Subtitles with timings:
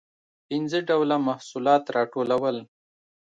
[0.47, 2.57] پنځه ډوله محصولات راټولول.